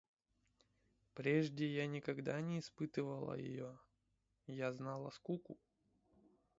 [1.13, 3.77] Прежде я никогда не испытывала ее–
[4.47, 5.59] я знала скуку